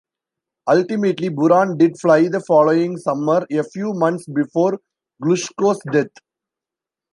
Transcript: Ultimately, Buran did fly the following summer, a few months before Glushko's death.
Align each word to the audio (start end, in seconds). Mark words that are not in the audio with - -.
Ultimately, 0.67 1.29
Buran 1.29 1.77
did 1.77 1.99
fly 1.99 2.27
the 2.27 2.39
following 2.47 2.97
summer, 2.97 3.45
a 3.51 3.61
few 3.61 3.93
months 3.93 4.25
before 4.25 4.79
Glushko's 5.23 5.79
death. 5.91 6.09